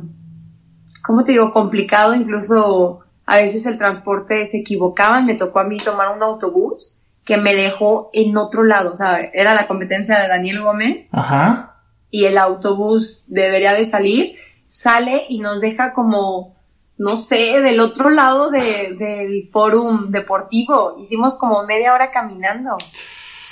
[1.04, 1.52] ¿cómo te digo?
[1.52, 6.99] Complicado, incluso a veces el transporte se equivocaban, me tocó a mí tomar un autobús
[7.30, 11.12] que me dejó en otro lado, o sea, era la competencia de Daniel Gómez.
[11.14, 11.76] Ajá.
[12.10, 16.56] Y el autobús debería de salir, sale y nos deja como
[16.98, 20.96] no sé, del otro lado del fórum deportivo.
[21.00, 22.78] Hicimos como media hora caminando.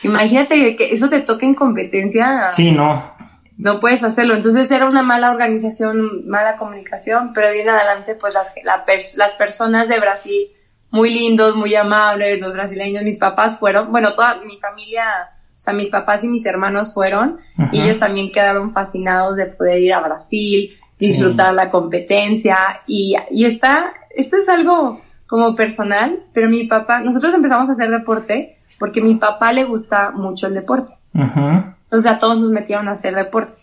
[0.03, 2.47] Imagínate que eso te toque en competencia.
[2.47, 3.15] Sí, no.
[3.57, 4.33] No puedes hacerlo.
[4.33, 8.53] Entonces era una mala organización, mala comunicación, pero de en adelante, pues las,
[9.15, 10.47] las personas de Brasil,
[10.91, 15.05] muy lindos, muy amables, los brasileños, mis papás fueron, bueno, toda mi familia,
[15.49, 17.39] o sea, mis papás y mis hermanos fueron,
[17.71, 23.45] y ellos también quedaron fascinados de poder ir a Brasil, disfrutar la competencia y, y
[23.45, 29.01] está, esto es algo como personal, pero mi papá, nosotros empezamos a hacer deporte porque
[29.01, 30.93] mi papá le gusta mucho el deporte.
[31.89, 33.57] O sea, todos nos metieron a hacer deporte.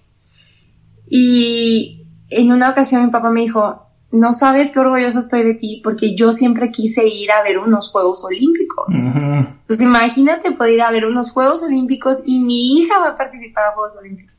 [1.08, 3.83] Y en una ocasión mi papá me dijo,
[4.14, 7.90] no sabes qué orgulloso estoy de ti porque yo siempre quise ir a ver unos
[7.90, 8.94] Juegos Olímpicos.
[8.94, 13.64] Entonces imagínate poder ir a ver unos Juegos Olímpicos y mi hija va a participar
[13.64, 14.32] a Juegos Olímpicos.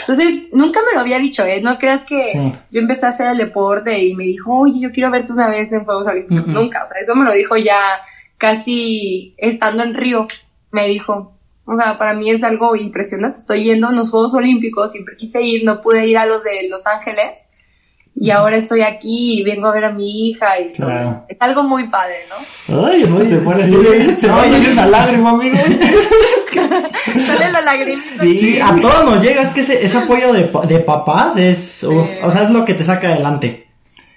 [0.00, 1.62] Entonces, nunca me lo había dicho, ¿eh?
[1.62, 5.10] No creas que yo empecé a hacer el deporte y me dijo, oye, yo quiero
[5.10, 6.46] verte una vez en Juegos Olímpicos.
[6.46, 7.78] Nunca, o sea, eso me lo dijo ya
[8.36, 10.26] casi estando en Río.
[10.72, 11.32] Me dijo,
[11.64, 13.38] o sea, para mí es algo impresionante.
[13.38, 16.68] Estoy yendo a los Juegos Olímpicos, siempre quise ir, no pude ir a los de
[16.68, 17.51] Los Ángeles
[18.14, 21.24] y ahora estoy aquí y vengo a ver a mi hija y claro.
[21.28, 22.86] es algo muy padre, ¿no?
[22.86, 23.74] Ay, no se pone así,
[24.18, 25.56] se va a una lágrima, amigo.
[27.18, 28.00] Sale la lágrima.
[28.00, 32.42] Sí, a todos nos llega, es que ese, apoyo de, de papás es, o sea,
[32.42, 33.66] es lo que te saca adelante.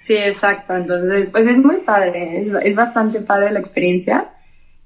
[0.03, 4.27] Sí, exacto, entonces, pues es muy padre, es, es bastante padre la experiencia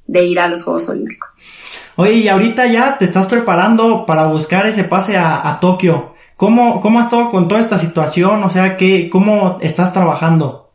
[0.08, 1.50] de ir a los Juegos Olímpicos.
[1.98, 6.16] Oye, y ahorita ya te estás preparando para buscar ese pase a, a Tokio.
[6.40, 8.42] ¿Cómo, ¿Cómo has estado con toda esta situación?
[8.46, 10.72] O sea, ¿qué, ¿cómo estás trabajando?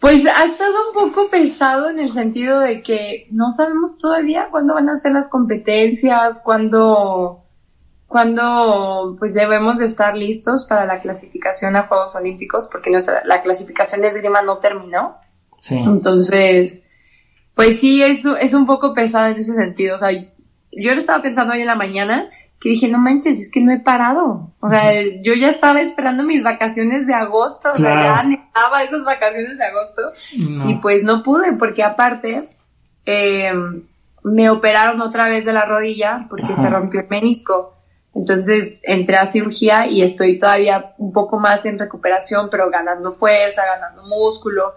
[0.00, 4.74] Pues ha estado un poco pesado en el sentido de que no sabemos todavía cuándo
[4.74, 7.44] van a ser las competencias, cuándo,
[8.08, 12.90] cuándo pues debemos de estar listos para la clasificación a Juegos Olímpicos, porque
[13.24, 15.16] la clasificación de esgrima no terminó.
[15.60, 15.76] Sí.
[15.76, 16.88] Entonces,
[17.54, 19.94] pues sí, es, es un poco pesado en ese sentido.
[19.94, 22.28] O sea, yo lo estaba pensando hoy en la mañana
[22.60, 24.50] que dije, no manches, es que no he parado.
[24.60, 24.92] O sea,
[25.22, 29.64] yo ya estaba esperando mis vacaciones de agosto, o sea, ya necesitaba esas vacaciones de
[29.64, 30.02] agosto
[30.68, 32.48] y pues no pude porque aparte
[33.06, 33.52] eh,
[34.24, 37.74] me operaron otra vez de la rodilla porque se rompió el menisco.
[38.14, 43.62] Entonces entré a cirugía y estoy todavía un poco más en recuperación, pero ganando fuerza,
[43.64, 44.74] ganando músculo.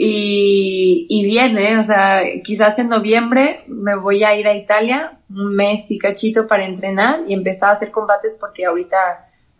[0.00, 1.76] Y, y bien, ¿eh?
[1.76, 6.46] O sea, quizás en noviembre me voy a ir a Italia un mes y cachito
[6.46, 8.96] para entrenar y empezar a hacer combates porque ahorita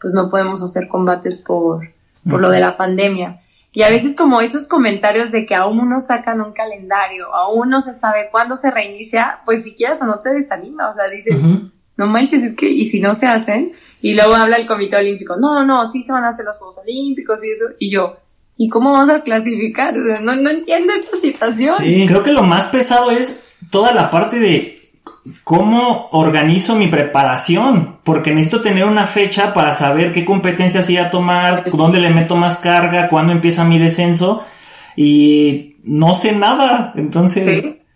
[0.01, 1.89] pues no podemos hacer combates por,
[2.31, 3.43] por lo de la pandemia.
[3.73, 7.81] Y a veces como esos comentarios de que aún no sacan un calendario, aún no
[7.81, 11.37] se sabe cuándo se reinicia, pues si quieres o no te desanima, o sea, dices,
[11.97, 15.37] no manches, es que, y si no se hacen, y luego habla el Comité Olímpico,
[15.37, 18.17] no, no, sí se van a hacer los Juegos Olímpicos y eso, y yo,
[18.59, 19.97] ¿y cómo vamos a clasificar?
[19.97, 21.77] No, no entiendo esta situación.
[21.79, 24.77] Sí, creo que lo más pesado es toda la parte de
[25.45, 31.11] cómo organizo mi preparación, porque necesito tener una fecha para saber qué competencias ir a
[31.11, 34.45] tomar, dónde le meto más carga, cuándo empieza mi descenso
[34.97, 37.87] y no sé nada, entonces...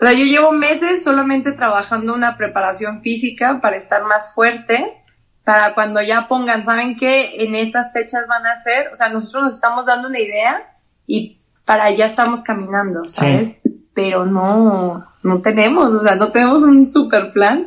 [0.00, 5.02] O sea, yo llevo meses solamente trabajando una preparación física para estar más fuerte,
[5.48, 7.42] para cuando ya pongan, ¿saben qué?
[7.42, 11.40] En estas fechas van a ser, o sea, nosotros nos estamos dando una idea y
[11.64, 13.62] para allá estamos caminando, ¿sabes?
[13.94, 17.66] Pero no, no tenemos, o sea, no tenemos un super plan.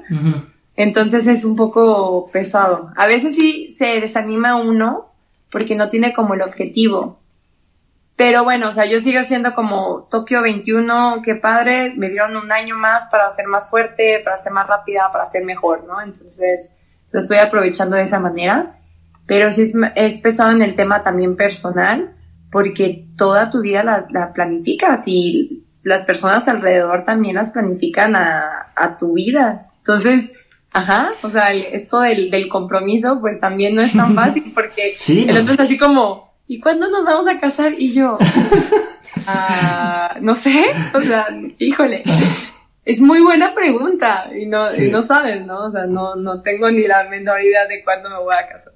[0.76, 2.91] Entonces es un poco pesado.
[2.96, 5.12] A veces sí se desanima uno
[5.52, 7.20] porque no tiene como el objetivo.
[8.15, 12.52] Pero bueno, o sea, yo sigo siendo como Tokio 21, qué padre, me dieron un
[12.52, 16.00] año más para ser más fuerte, para ser más rápida, para ser mejor, ¿no?
[16.00, 16.78] Entonces,
[17.12, 18.78] lo estoy aprovechando de esa manera.
[19.28, 19.63] Pero sí
[19.95, 22.15] es, pesado en el tema también personal,
[22.52, 29.13] porque toda tu vida la, planificas y las personas alrededor también las planifican a, tu
[29.13, 29.69] vida.
[29.78, 30.34] Entonces,
[30.74, 35.38] Ajá, o sea, esto del, del, compromiso pues también no es tan fácil porque el
[35.38, 37.74] otro es así como, ¿y cuándo nos vamos a casar?
[37.78, 38.17] Y yo,
[39.28, 41.26] ah, no sé, o sea,
[41.60, 42.04] híjole.
[42.84, 45.67] Es muy buena pregunta y no, no sabes, ¿no?
[45.67, 48.74] O sea, no, no tengo ni la menor idea de cuándo me voy a casar.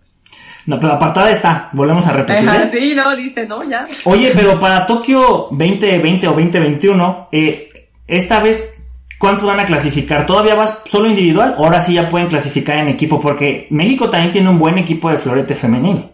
[0.68, 2.48] No, pero apartada está, volvemos a repetir.
[2.48, 3.86] Ajá, sí, no, dice, no, ya.
[4.06, 8.74] Oye, pero para Tokio 2020 o 2021, eh, esta vez,
[9.20, 10.26] ¿cuántos van a clasificar?
[10.26, 11.56] ¿Todavía vas solo individual?
[11.58, 15.18] Ahora sí ya pueden clasificar en equipo, porque México también tiene un buen equipo de
[15.20, 16.10] florete femenil.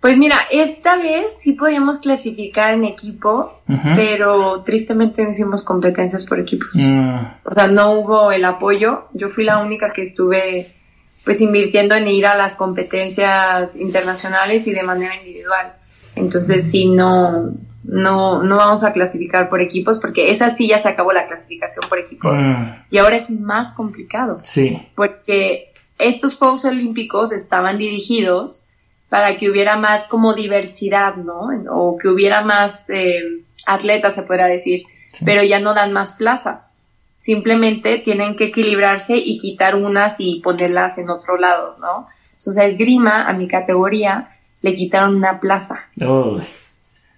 [0.00, 3.60] Pues mira, esta vez sí podíamos clasificar en equipo,
[3.96, 6.64] pero tristemente no hicimos competencias por equipo.
[6.72, 7.18] Mm.
[7.44, 9.08] O sea, no hubo el apoyo.
[9.12, 10.74] Yo fui la única que estuve
[11.22, 15.74] pues invirtiendo en ir a las competencias internacionales y de manera individual.
[16.16, 17.52] Entonces sí, no,
[17.84, 21.84] no, no vamos a clasificar por equipos porque esa sí ya se acabó la clasificación
[21.90, 22.42] por equipos.
[22.42, 22.64] Mm.
[22.90, 24.36] Y ahora es más complicado.
[24.42, 24.80] Sí.
[24.94, 28.64] Porque estos Juegos Olímpicos estaban dirigidos
[29.10, 31.50] para que hubiera más como diversidad, ¿no?
[31.70, 34.84] O que hubiera más eh, atletas, se podría decir,
[35.24, 36.78] pero ya no dan más plazas.
[37.14, 42.08] Simplemente tienen que equilibrarse y quitar unas y ponerlas en otro lado, ¿no?
[42.38, 45.88] Entonces a esgrima, a mi categoría, le quitaron una plaza.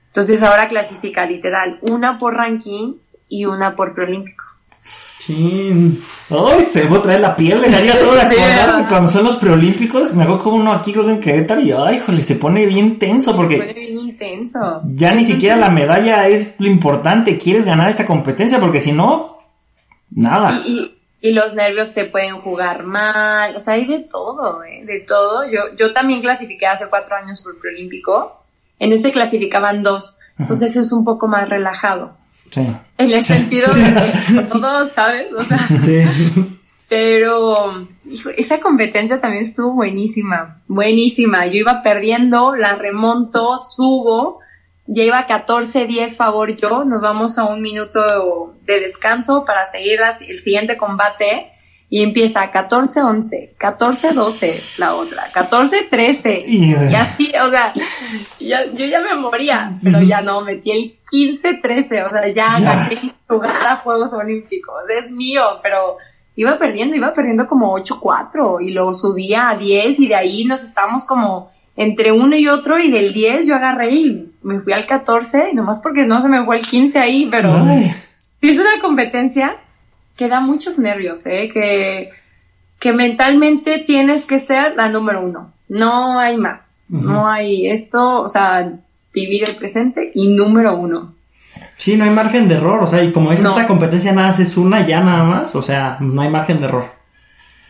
[0.06, 2.94] Entonces ahora clasifica literal una por ranking
[3.28, 4.42] y una por preolímpico.
[5.30, 10.14] Ay, se me traer la piel, le haría solo de acordar cuando son los preolímpicos,
[10.14, 12.98] me hago como uno aquí creo que en Querétaro y ay, jole, se pone bien
[12.98, 14.82] tenso porque se pone bien intenso.
[14.94, 19.38] Ya ni siquiera la medalla es lo importante, quieres ganar esa competencia porque si no
[20.10, 20.60] nada.
[20.66, 24.82] Y, y, los nervios te pueden jugar mal, o sea, hay de todo, ¿eh?
[24.84, 25.44] de todo.
[25.48, 28.42] Yo yo también clasifiqué hace cuatro años por preolímpico.
[28.78, 32.21] En este clasificaban dos, entonces es un poco más relajado.
[32.56, 35.26] En el sentido de que todos, ¿sabes?
[35.36, 35.58] O sea,
[36.88, 37.86] pero
[38.36, 41.46] esa competencia también estuvo buenísima, buenísima.
[41.46, 44.40] Yo iba perdiendo, la remonto, subo,
[44.86, 50.36] ya iba 14-10 favor yo, nos vamos a un minuto de descanso para seguir el
[50.36, 51.51] siguiente combate
[51.92, 57.74] y empieza 14-11, 14-12 la otra, 14-13 y así, o sea,
[58.40, 63.66] yo ya me moría, pero ya no, metí el 15-13, o sea, ya gané jugar
[63.66, 65.98] a Juegos Olímpicos, es mío, pero
[66.34, 70.64] iba perdiendo, iba perdiendo como 8-4 y luego subía a 10 y de ahí nos
[70.64, 74.86] estábamos como entre uno y otro y del 10 yo agarré y me fui al
[74.86, 77.52] 14, nomás porque no se me fue el 15 ahí, pero
[78.40, 79.58] si es una competencia
[80.16, 81.50] que da muchos nervios, ¿eh?
[81.52, 82.10] que,
[82.78, 85.52] que mentalmente tienes que ser la número uno.
[85.68, 86.84] No hay más.
[86.88, 88.72] No hay esto, o sea,
[89.14, 91.14] vivir el presente y número uno.
[91.78, 92.82] Sí, no hay margen de error.
[92.82, 95.96] O sea, y como es esta competencia nada es una ya nada más, o sea,
[96.00, 97.02] no hay margen de error.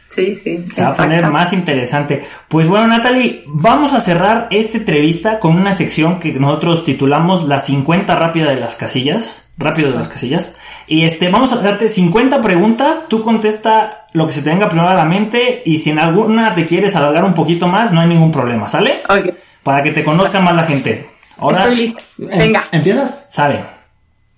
[0.08, 0.66] Sí, sí.
[0.70, 2.22] Se va a poner más interesante.
[2.48, 7.60] Pues bueno, Natalie, vamos a cerrar esta entrevista con una sección que nosotros titulamos La
[7.60, 9.52] 50 rápida de las casillas.
[9.56, 10.58] Rápido de las casillas.
[10.92, 14.90] Y este, vamos a darte 50 preguntas, tú contesta lo que se te venga primero
[14.90, 18.08] a la mente y si en alguna te quieres alargar un poquito más, no hay
[18.08, 19.00] ningún problema, ¿sale?
[19.08, 19.34] Ok.
[19.62, 21.08] Para que te conozca más la gente.
[21.38, 22.02] Ahora, Estoy lista.
[22.18, 22.68] Em, venga.
[22.70, 23.30] ¿Empiezas?
[23.32, 23.64] Sale.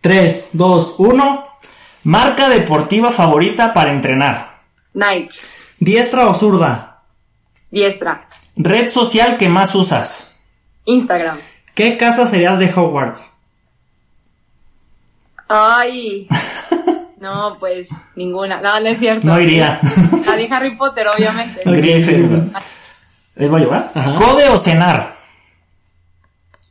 [0.01, 1.47] 3, 2, 1.
[2.05, 4.61] Marca deportiva favorita para entrenar.
[4.93, 5.31] Nike.
[5.81, 7.03] ¿Diestra o zurda?
[7.73, 8.29] Diestra.
[8.55, 10.41] Red social que más usas.
[10.85, 11.37] Instagram.
[11.75, 13.34] ¿Qué casa serías de Hogwarts?
[15.49, 16.29] Ay.
[17.21, 18.61] No, pues ninguna.
[18.61, 19.27] No, no es cierto.
[19.27, 19.81] No iría.
[20.27, 21.63] La de Harry Potter, obviamente.
[23.37, 25.17] ¿Es voy a ¿Code o cenar?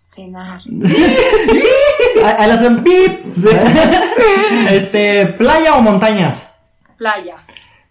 [0.08, 0.62] Cenar.
[2.38, 2.56] A, la
[4.70, 6.60] Este, playa o montañas?
[6.98, 7.36] Playa.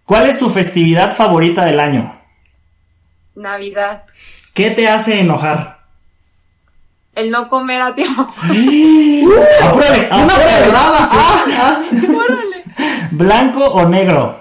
[0.05, 2.17] ¿Cuál es tu festividad favorita del año?
[3.35, 4.05] Navidad.
[4.55, 5.82] ¿Qué te hace enojar?
[7.15, 8.23] El no comer a tiempo.
[8.43, 10.51] Apruebe, Una apruebe.
[10.65, 11.09] pedrada.
[11.13, 12.57] Ah, Órale.
[13.11, 14.41] ¿Blanco o negro?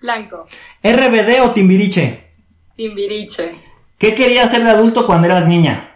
[0.00, 0.46] Blanco.
[0.82, 2.30] RBD o Timbiriche.
[2.76, 3.52] Timbiriche.
[3.98, 5.94] ¿Qué querías ser de adulto cuando eras niña?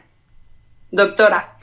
[0.91, 1.57] Doctora.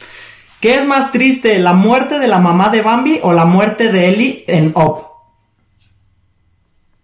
[0.59, 4.09] ¿Qué es más triste, la muerte de la mamá de Bambi o la muerte de
[4.09, 5.03] Ellie en Up?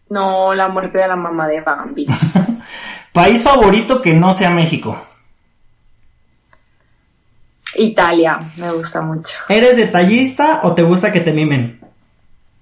[0.10, 2.06] No, la muerte de la mamá de Bambi.
[3.14, 4.98] ¿País favorito que no sea México?
[7.76, 8.40] Italia.
[8.58, 9.34] Me gusta mucho.
[9.50, 11.80] ¿Eres detallista o te gusta que te mimen?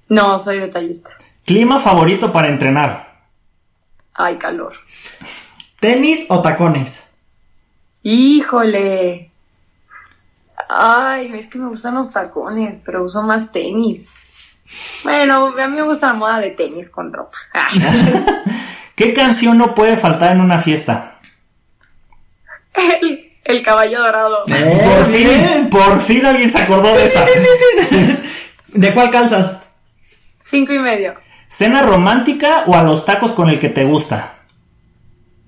[0.09, 1.09] No, soy detallista.
[1.45, 3.21] ¿Clima favorito para entrenar?
[4.13, 4.73] Ay, calor.
[5.79, 7.15] ¿Tenis o tacones?
[8.03, 9.31] Híjole.
[10.69, 14.09] Ay, es que me gustan los tacones, pero uso más tenis.
[15.03, 17.37] Bueno, a mí me gusta la moda de tenis con ropa.
[18.95, 21.19] ¿Qué canción no puede faltar en una fiesta?
[23.01, 23.20] El,
[23.51, 24.43] el caballo dorado.
[24.43, 25.69] por fin, bien.
[25.69, 27.25] por fin alguien se acordó de esa.
[28.67, 29.67] ¿De cuál calzas?
[30.43, 31.13] Cinco y medio.
[31.47, 34.35] ¿Cena romántica o a los tacos con el que te gusta?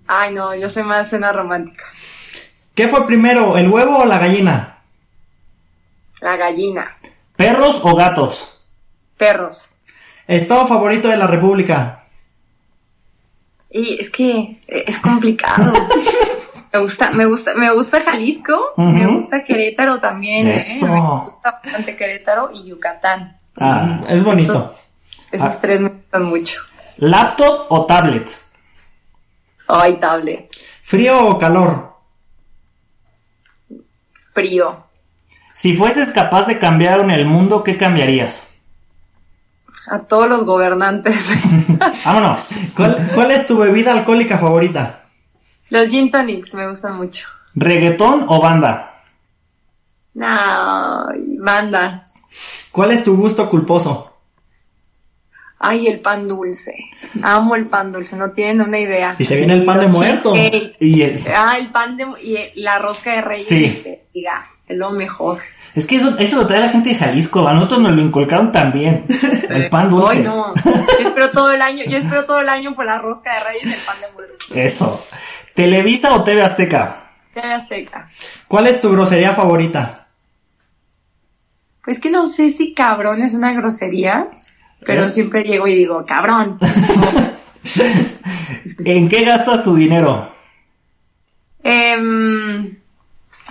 [0.08, 1.86] Ay, no, yo soy más cena romántica.
[2.76, 4.82] ¿Qué fue primero, el huevo o la gallina?
[6.20, 6.98] La gallina.
[7.36, 8.66] ¿Perros o gatos?
[9.18, 9.70] Perros.
[10.28, 12.06] ¿Estado favorito de la República?
[13.70, 15.74] Y es que eh, es complicado.
[16.74, 20.48] me gusta, me gusta, me gusta Jalisco, me gusta Querétaro también.
[20.48, 20.56] ¿eh?
[20.58, 20.88] Eso.
[20.88, 23.38] Me gusta bastante Querétaro y Yucatán.
[23.60, 24.76] Ah, Es bonito.
[25.32, 25.58] Esos Ah.
[25.62, 26.62] tres me gustan mucho.
[26.98, 28.30] ¿Laptop o tablet?
[29.68, 30.50] Ay, tablet.
[30.82, 31.94] ¿Frío o calor?
[34.34, 34.86] Frío.
[35.54, 38.56] Si fueses capaz de cambiar en el mundo, ¿qué cambiarías?
[39.88, 41.30] A todos los gobernantes.
[42.06, 42.50] Vámonos.
[42.76, 45.03] ¿Cuál, cuál es tu bebida alcohólica favorita?
[45.70, 47.28] Los gin tonics me gustan mucho.
[47.56, 49.02] ¿Reggaetón o banda?
[50.14, 51.08] No,
[51.40, 52.06] banda.
[52.72, 54.10] ¿Cuál es tu gusto culposo?
[55.60, 56.74] Ay, el pan dulce.
[57.22, 59.16] Amo el pan dulce, no tienen una idea.
[59.18, 60.34] Y se viene el pan de muerto.
[60.36, 60.76] cheesecake.
[60.80, 61.04] Y
[61.36, 63.46] Ah, el pan de y el- la rosca de reyes.
[63.48, 63.68] Sí.
[63.70, 64.04] se
[64.74, 65.40] lo mejor.
[65.76, 67.48] es que eso, eso lo trae la gente de Jalisco.
[67.48, 69.06] A nosotros nos lo inculcaron también.
[69.50, 70.18] El pan dulce.
[70.18, 70.54] Ay, no.
[70.56, 73.66] Yo espero todo el año, yo espero todo el año por la rosca de reyes
[73.66, 74.36] y el pan de muerto.
[74.56, 75.08] Eso.
[75.54, 77.12] ¿Televisa o TV Azteca?
[77.34, 78.10] TV Azteca.
[78.48, 80.08] ¿Cuál es tu grosería favorita?
[81.84, 84.30] Pues que no sé si cabrón es una grosería,
[84.86, 85.10] pero ¿Eh?
[85.10, 86.58] siempre llego y digo, cabrón.
[88.86, 90.32] ¿En qué gastas tu dinero?
[91.62, 92.78] Em,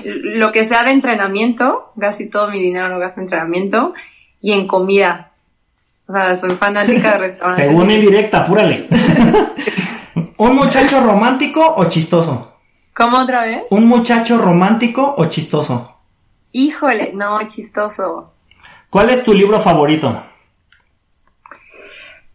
[0.05, 3.95] lo que sea de entrenamiento, casi todo mi dinero lo gasto en entrenamiento
[4.41, 5.33] y en comida.
[6.07, 7.65] O sea, soy fanática de restaurantes.
[7.65, 8.87] Según en directa, apúrale.
[10.37, 12.53] ¿Un muchacho romántico o chistoso?
[12.95, 13.63] ¿Cómo otra vez?
[13.71, 15.97] ¿Un muchacho romántico o chistoso?
[16.53, 18.33] Híjole, no, chistoso.
[18.91, 20.23] ¿Cuál es tu libro favorito?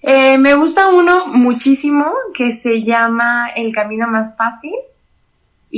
[0.01, 4.73] Eh, me gusta uno muchísimo que se llama El Camino Más Fácil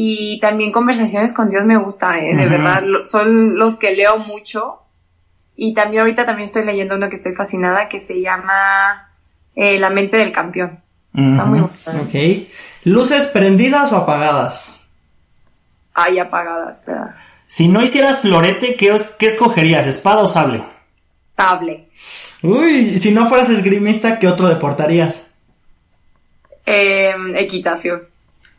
[0.02, 4.80] y también Conversaciones con Dios me gusta, eh, de verdad, son los que leo mucho
[5.58, 9.12] y también ahorita también estoy leyendo uno que estoy fascinada que se llama
[9.58, 10.80] eh, La mente del campeón.
[11.14, 12.02] Está muy bueno.
[12.02, 12.48] Ok.
[12.86, 14.94] ¿Luces prendidas o apagadas?
[15.94, 17.18] Ay, apagadas, espera.
[17.46, 19.86] Si no hicieras florete, ¿qué, qué escogerías?
[19.86, 20.64] ¿Espada o sable?
[21.36, 21.90] Sable.
[22.42, 25.34] Uy, si no fueras esgrimista, ¿qué otro deportarías?
[26.66, 28.04] Eh, equitación,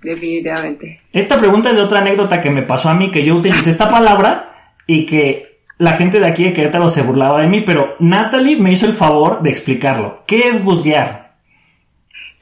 [0.03, 1.01] definitivamente.
[1.13, 3.91] Esta pregunta es de otra anécdota que me pasó a mí, que yo utilicé esta
[3.91, 8.57] palabra y que la gente de aquí de Querétaro se burlaba de mí, pero Natalie
[8.57, 10.23] me hizo el favor de explicarlo.
[10.27, 11.25] ¿Qué es busguear?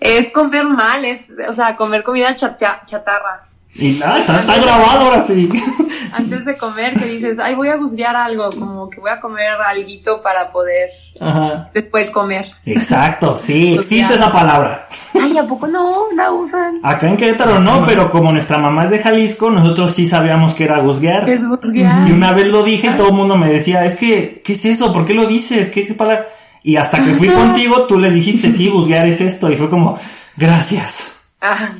[0.01, 3.45] Es comer mal, es, o sea, comer comida chata- chatarra.
[3.75, 5.49] Y ah, está, está grabado ahora sí.
[6.13, 9.51] Antes de comer, que dices, ay, voy a buscar algo, como que voy a comer
[9.51, 10.91] alguito para poder
[11.21, 11.71] Ajá.
[11.75, 12.51] después comer.
[12.65, 14.89] Exacto, sí, existe esa palabra.
[15.21, 16.07] Ay, ¿a poco no?
[16.15, 16.81] La usan.
[16.83, 20.65] Acá en Querétaro no, pero como nuestra mamá es de Jalisco, nosotros sí sabíamos que
[20.65, 20.79] era.
[21.25, 21.75] ¿Qué es buscar?
[22.09, 24.65] Y una vez lo dije y todo el mundo me decía, es que, ¿qué es
[24.65, 24.93] eso?
[24.93, 25.69] ¿Por qué lo dices?
[25.69, 26.29] ¿Qué, qué palabra?
[26.63, 29.51] Y hasta que fui contigo, tú les dijiste, sí, busguear es esto.
[29.51, 29.99] Y fue como,
[30.37, 31.21] gracias.
[31.41, 31.71] Ah,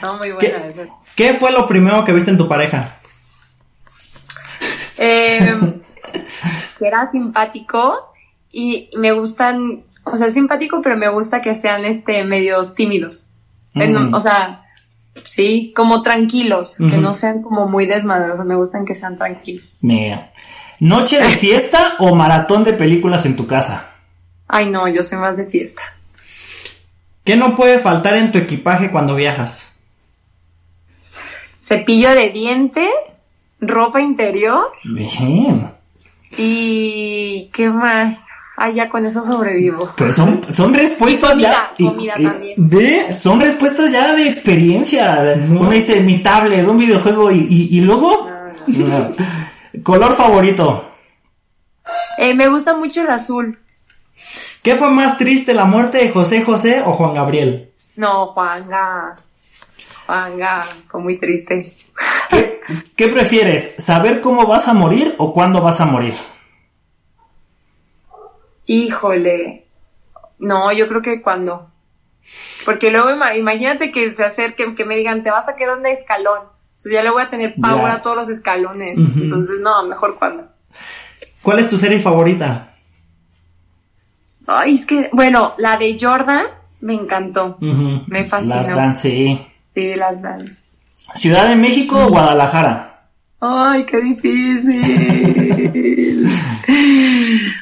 [0.00, 0.82] no, muy ¿Qué, buena esa.
[1.14, 2.96] qué fue lo primero que viste en tu pareja?
[4.98, 5.54] Eh,
[6.78, 8.11] que era simpático
[8.52, 13.24] y me gustan, o sea, es simpático, pero me gusta que sean este medios tímidos.
[13.74, 14.14] Mm.
[14.14, 14.66] O sea,
[15.24, 19.64] sí, como tranquilos, que no sean como muy desmadrosos, me gustan que sean tranquilos.
[19.80, 20.30] Mira.
[20.80, 23.94] ¿Noche de fiesta o maratón de películas en tu casa?
[24.48, 25.80] Ay, no, yo soy más de fiesta.
[27.24, 29.84] ¿Qué no puede faltar en tu equipaje cuando viajas?
[31.60, 32.90] Cepillo de dientes,
[33.60, 35.70] ropa interior Bien.
[36.36, 38.26] y ¿qué más?
[38.64, 39.92] Ah, ya con eso sobrevivo.
[39.96, 41.72] Pero son, son respuestas Y ya.
[41.76, 42.54] comida, comida también.
[42.58, 45.34] Ve, son respuestas ya de experiencia.
[45.50, 48.30] Uno dice mi tablet, un videojuego y, y, y luego.
[48.68, 49.12] No.
[49.82, 50.88] Color favorito.
[52.18, 53.58] Eh, me gusta mucho el azul.
[54.62, 57.72] ¿Qué fue más triste, la muerte de José José o Juan Gabriel?
[57.96, 59.16] No, Juanga.
[60.06, 61.74] Juanga, fue muy triste.
[62.30, 62.60] ¿Qué,
[62.94, 63.74] qué prefieres?
[63.78, 66.14] ¿Saber cómo vas a morir o cuándo vas a morir?
[68.66, 69.66] Híjole.
[70.38, 71.68] No, yo creo que cuando.
[72.64, 75.86] Porque luego ima- imagínate que se acerquen, que me digan, te vas a quedar en
[75.86, 76.40] escalón.
[76.70, 77.94] Entonces ya le voy a tener pavor Ya.
[77.94, 78.96] a todos los escalones.
[78.98, 80.48] Entonces, no, mejor cuando.
[81.42, 82.74] ¿Cuál es tu serie favorita?
[84.46, 86.46] Ay, es que, bueno, la de Jordan
[86.80, 87.56] me encantó.
[87.60, 88.56] Me fascinó.
[88.56, 89.46] Las Dan, sí.
[89.74, 90.70] Sí, las dance.
[91.14, 93.04] ¿Ciudad de México o Guadalajara?
[93.40, 96.28] Ay, qué difícil.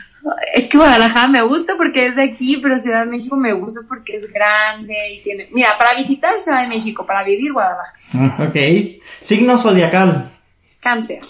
[0.55, 3.81] es que Guadalajara me gusta porque es de aquí, pero Ciudad de México me gusta
[3.89, 5.49] porque es grande y tiene...
[5.53, 7.95] Mira, para visitar Ciudad de México, para vivir Guadalajara.
[8.49, 8.57] Ok.
[9.21, 10.31] Signo zodiacal.
[10.81, 11.21] Cáncer.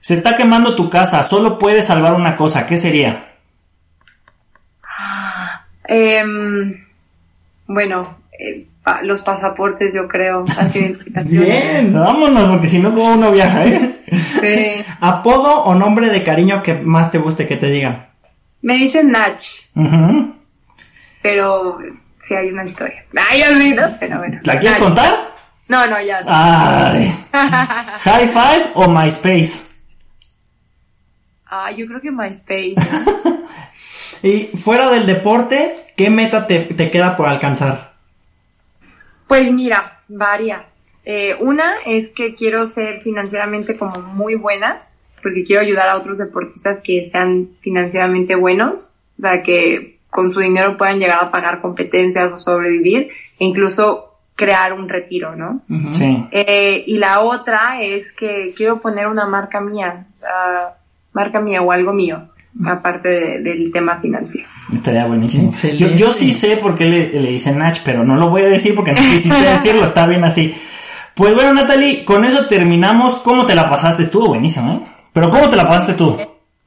[0.00, 3.26] Se está quemando tu casa, solo puedes salvar una cosa, ¿qué sería?
[5.84, 6.84] Em,
[7.66, 11.48] bueno, eh, pa- los pasaportes, yo creo, las identificaciones.
[11.48, 11.92] Bien.
[11.92, 13.96] Vámonos, porque si no, ¿cómo uno viaja, eh?
[14.10, 14.84] Sí.
[15.00, 18.08] ¿Apodo o nombre de cariño que más te guste que te digan?
[18.62, 19.40] Me dicen Nach,
[21.22, 21.78] pero
[22.18, 23.04] sí hay una historia.
[23.30, 24.38] Ay, olvido, pero bueno.
[24.44, 24.86] ¿La quieres Nach.
[24.86, 25.30] contar?
[25.68, 26.20] No, no, ya.
[26.26, 27.14] Ay.
[27.32, 29.70] High Five o MySpace.
[31.46, 32.74] Ah, yo creo que MySpace.
[34.22, 37.94] Y fuera del deporte, ¿qué meta te, te queda por alcanzar?
[39.26, 40.89] Pues mira, varias.
[41.04, 44.82] Eh, una es que quiero ser financieramente como muy buena,
[45.22, 50.40] porque quiero ayudar a otros deportistas que sean financieramente buenos, o sea, que con su
[50.40, 55.60] dinero puedan llegar a pagar competencias o sobrevivir, e incluso crear un retiro, ¿no?
[55.92, 56.24] Sí.
[56.30, 60.74] Eh, y la otra es que quiero poner una marca mía, ah,
[61.12, 62.28] marca mía o algo mío,
[62.66, 64.48] aparte de- del tema financiero.
[64.72, 65.52] Estaría buenísimo.
[65.76, 68.48] Yo, yo sí sé por qué le, le dicen Nach, pero no lo voy a
[68.48, 70.54] decir porque no quisiste decirlo, está bien así.
[71.20, 73.16] Pues bueno, Natalie, con eso terminamos.
[73.16, 74.04] ¿Cómo te la pasaste?
[74.04, 74.80] Estuvo buenísimo, ¿eh?
[75.12, 76.18] Pero ¿cómo te la pasaste tú?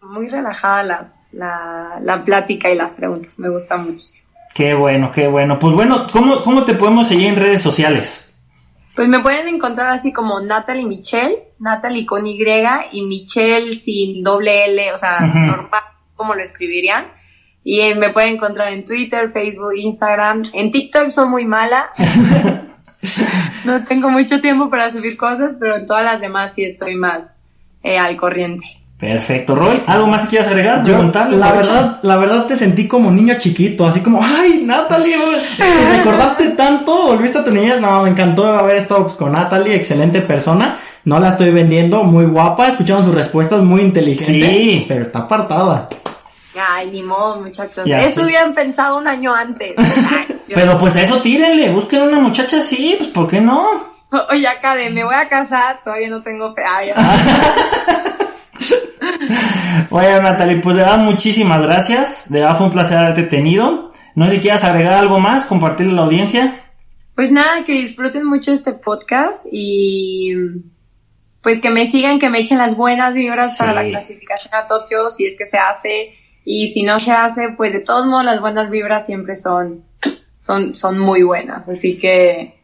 [0.03, 4.29] Muy relajada las, la, la plática y las preguntas, me gusta muchísimo.
[4.53, 5.57] Qué bueno, qué bueno.
[5.57, 8.35] Pues bueno, ¿cómo, cómo te podemos seguir en redes sociales?
[8.95, 12.37] Pues me pueden encontrar así como Natalie Michelle, Natalie con Y
[12.91, 15.81] y Michelle sin doble L, o sea, normal,
[16.15, 17.05] como lo escribirían.
[17.63, 20.43] Y eh, me pueden encontrar en Twitter, Facebook, Instagram.
[20.53, 21.89] En TikTok soy muy mala.
[23.65, 27.39] no tengo mucho tiempo para subir cosas, pero en todas las demás sí estoy más
[27.83, 28.65] eh, al corriente.
[28.97, 29.55] Perfecto.
[29.55, 30.79] Roy, ¿algo más que quieras agregar?
[30.85, 35.17] Yo, Preguntarle, la verdad, la verdad te sentí como niño chiquito, así como, ay, Natalie,
[35.57, 37.07] ¿te recordaste tanto?
[37.07, 37.81] ¿Volviste a tu niñez?
[37.81, 40.77] No, me encantó haber estado pues, con Natalie, excelente persona.
[41.03, 44.23] No la estoy vendiendo, muy guapa, escucharon sus respuestas, muy inteligente.
[44.25, 44.85] Sí.
[44.87, 45.89] Pero está apartada.
[46.69, 47.83] Ay, ni modo, muchachos.
[47.85, 49.73] Ya Eso hubieran pensado un año antes.
[49.77, 53.65] Ay, Pero pues a eso tírenle, busquen una muchacha así, pues ¿por qué no?
[54.29, 56.53] Oye, acá de me voy a casar, todavía no tengo...
[56.53, 56.91] fe- Ay,
[59.89, 62.29] Oye, Natalie, pues de verdad muchísimas gracias.
[62.29, 63.91] De verdad fue un placer haberte tenido.
[64.15, 66.55] No sé si quieras agregar algo más, compartirle a la audiencia.
[67.15, 70.33] Pues nada, que disfruten mucho este podcast y
[71.41, 73.59] pues que me sigan, que me echen las buenas vibras Sí.
[73.59, 76.15] para la clasificación a Tokio, si es que se hace.
[76.45, 79.83] Y si no se hace, pues de todos modos las buenas vibras siempre son,
[80.41, 81.67] son, son muy buenas.
[81.69, 82.59] Así que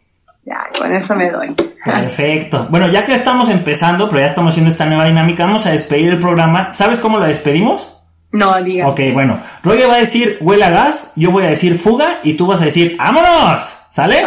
[0.45, 1.55] ya, con eso me doy.
[1.85, 2.67] Perfecto.
[2.69, 6.09] Bueno, ya que estamos empezando, pero ya estamos haciendo esta nueva dinámica, vamos a despedir
[6.09, 6.73] el programa.
[6.73, 8.01] ¿Sabes cómo lo despedimos?
[8.31, 8.87] No, diga.
[8.87, 9.39] Ok, bueno.
[9.63, 12.61] Roger va a decir huele a gas, yo voy a decir fuga y tú vas
[12.61, 13.85] a decir ¡vámonos!
[13.89, 14.25] ¿Sale?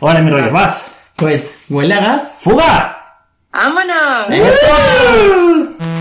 [0.00, 0.96] Órale, mi Roger, vas.
[1.16, 2.38] Pues, ¿huele a gas?
[2.42, 2.98] ¡Fuga!
[3.52, 4.30] ¡Vámonos!
[4.30, 5.97] ¡Eso!